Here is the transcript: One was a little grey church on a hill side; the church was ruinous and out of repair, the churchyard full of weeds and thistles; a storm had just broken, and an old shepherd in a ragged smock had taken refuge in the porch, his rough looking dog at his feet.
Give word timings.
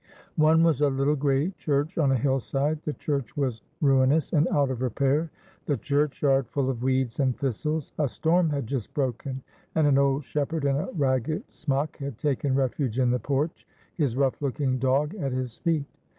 One 0.37 0.63
was 0.63 0.81
a 0.81 0.89
little 0.89 1.15
grey 1.15 1.51
church 1.59 1.95
on 1.99 2.11
a 2.11 2.17
hill 2.17 2.39
side; 2.39 2.79
the 2.85 2.93
church 2.93 3.37
was 3.37 3.61
ruinous 3.81 4.33
and 4.33 4.47
out 4.47 4.71
of 4.71 4.81
repair, 4.81 5.29
the 5.67 5.77
churchyard 5.77 6.47
full 6.47 6.71
of 6.71 6.81
weeds 6.81 7.19
and 7.19 7.37
thistles; 7.37 7.93
a 7.99 8.07
storm 8.09 8.49
had 8.49 8.65
just 8.65 8.95
broken, 8.95 9.43
and 9.75 9.85
an 9.85 9.99
old 9.99 10.23
shepherd 10.23 10.65
in 10.65 10.75
a 10.75 10.89
ragged 10.93 11.43
smock 11.53 11.97
had 11.97 12.17
taken 12.17 12.55
refuge 12.55 12.97
in 12.97 13.11
the 13.11 13.19
porch, 13.19 13.67
his 13.95 14.15
rough 14.17 14.41
looking 14.41 14.79
dog 14.79 15.13
at 15.13 15.33
his 15.33 15.59
feet. 15.59 15.85